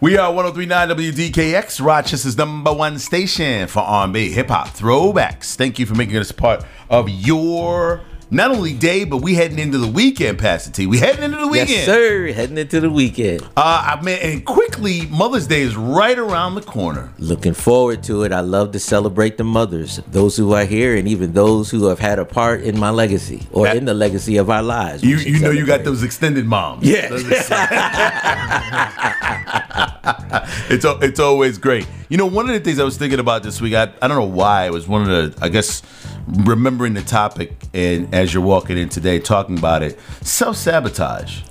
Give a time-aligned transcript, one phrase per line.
[0.00, 5.56] We are 1039 WDKX, Rochester's number one station for R&B, hip hop, throwbacks.
[5.56, 9.78] Thank you for making us part of your not only day, but we heading into
[9.78, 10.86] the weekend, Pastor T.
[10.86, 11.70] We heading into the weekend.
[11.70, 12.32] Yes, sir.
[12.32, 13.42] Heading into the weekend.
[13.56, 17.12] Uh, I mean, and quickly, Mother's Day is right around the corner.
[17.18, 18.32] Looking forward to it.
[18.32, 21.98] I love to celebrate the mothers, those who are here, and even those who have
[22.00, 25.02] had a part in my legacy or That- in the legacy of our lives.
[25.02, 26.84] You you know you got those extended moms.
[26.86, 27.08] Yeah.
[30.70, 31.86] It's it's always great.
[32.08, 34.18] You know, one of the things I was thinking about this week, I, I don't
[34.18, 35.82] know why, it was one of the I guess
[36.26, 41.42] remembering the topic and as you're walking in today talking about it, self-sabotage.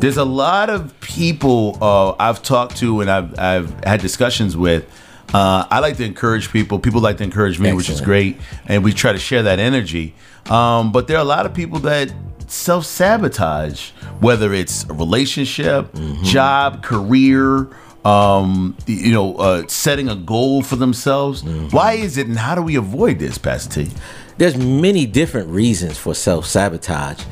[0.00, 4.84] There's a lot of people uh, I've talked to and I've I've had discussions with.
[5.32, 6.78] Uh, I like to encourage people.
[6.78, 10.14] People like to encourage me, which is great, and we try to share that energy.
[10.48, 12.12] Um, but there are a lot of people that
[12.46, 13.90] self sabotage,
[14.20, 17.68] whether it's a relationship, job, career,
[18.04, 21.42] um, you know, uh, setting a goal for themselves.
[21.70, 23.90] Why is it, and how do we avoid this, Pastor T?
[24.36, 27.22] There's many different reasons for self sabotage.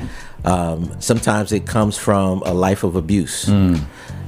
[0.44, 3.48] Um, sometimes it comes from a life of abuse.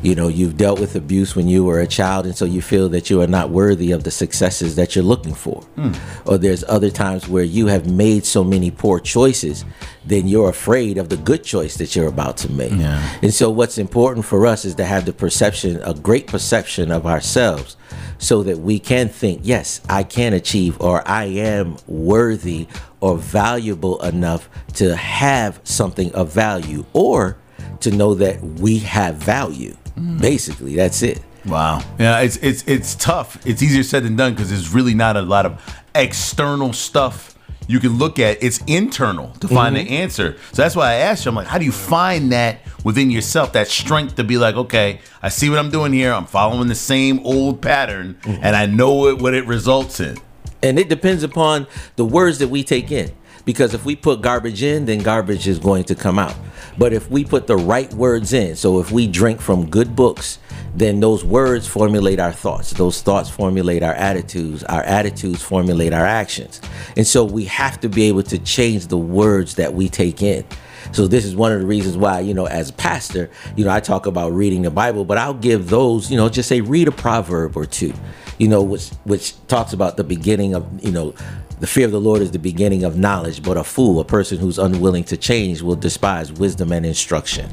[0.05, 2.91] You know, you've dealt with abuse when you were a child, and so you feel
[2.91, 5.62] that you are not worthy of the successes that you're looking for.
[5.77, 5.92] Hmm.
[6.27, 9.64] Or there's other times where you have made so many poor choices,
[10.05, 12.72] then you're afraid of the good choice that you're about to make.
[12.72, 13.19] Yeah.
[13.22, 17.06] And so, what's important for us is to have the perception, a great perception of
[17.06, 17.78] ourselves,
[18.18, 22.68] so that we can think, yes, I can achieve, or I am worthy
[23.00, 27.39] or valuable enough to have something of value, or
[27.80, 29.74] to know that we have value.
[29.98, 30.20] Mm.
[30.20, 31.23] Basically, that's it.
[31.47, 31.83] Wow.
[31.98, 33.45] Yeah, it's it's it's tough.
[33.47, 35.61] It's easier said than done because there's really not a lot of
[35.95, 37.34] external stuff
[37.67, 38.42] you can look at.
[38.42, 39.92] It's internal to find the mm-hmm.
[39.92, 40.36] answer.
[40.53, 41.31] So that's why I asked you.
[41.31, 43.53] I'm like, how do you find that within yourself?
[43.53, 46.12] That strength to be like, okay, I see what I'm doing here.
[46.12, 48.39] I'm following the same old pattern, mm.
[48.42, 50.19] and I know it, what it results in.
[50.62, 53.12] And it depends upon the words that we take in.
[53.45, 56.35] Because if we put garbage in, then garbage is going to come out.
[56.79, 60.39] But if we put the right words in, so if we drink from good books,
[60.74, 62.70] then those words formulate our thoughts.
[62.73, 64.64] Those thoughts formulate our attitudes.
[64.64, 66.61] Our attitudes formulate our actions.
[66.96, 70.45] And so we have to be able to change the words that we take in.
[70.92, 73.70] So this is one of the reasons why, you know, as a pastor, you know,
[73.70, 76.89] I talk about reading the Bible, but I'll give those, you know, just say read
[76.89, 77.92] a proverb or two,
[78.39, 81.14] you know, which which talks about the beginning of, you know,
[81.61, 84.39] the fear of the Lord is the beginning of knowledge, but a fool, a person
[84.39, 87.48] who's unwilling to change, will despise wisdom and instruction.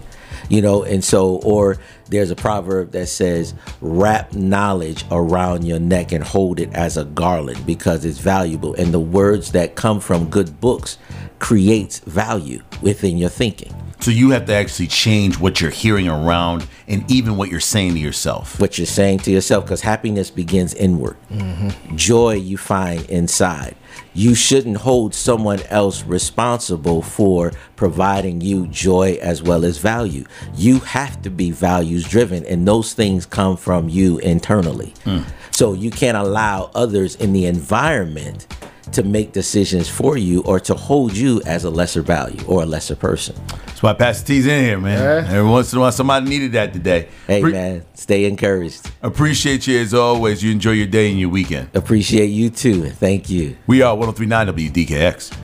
[0.50, 1.78] You know, and so, or
[2.10, 7.06] there's a proverb that says, wrap knowledge around your neck and hold it as a
[7.06, 8.74] garland because it's valuable.
[8.74, 10.98] And the words that come from good books
[11.42, 13.76] creates value within your thinking.
[14.00, 17.96] So you have to actually change what you're hearing around, and even what you're saying
[17.96, 18.60] to yourself.
[18.60, 21.18] What you're saying to yourself, because happiness begins inward.
[21.32, 21.96] Mm-hmm.
[21.96, 23.76] Joy you find inside.
[24.14, 30.26] You shouldn't hold someone else responsible for providing you joy as well as value.
[30.56, 34.94] You have to be values driven, and those things come from you internally.
[35.04, 35.22] Hmm.
[35.52, 38.48] So you can't allow others in the environment
[38.94, 42.66] to make decisions for you or to hold you as a lesser value or a
[42.66, 43.36] lesser person.
[43.66, 45.26] That's why Pastor T's in here, man.
[45.26, 47.08] Every once in a while, somebody needed that today.
[47.28, 48.90] Hey, Pre- man, stay encouraged.
[49.02, 50.44] Appreciate you as always.
[50.44, 51.70] You enjoy your day and your weekend.
[51.74, 52.90] Appreciate you too.
[52.90, 53.58] Thank you.
[53.68, 55.38] We are 1039 WDKX.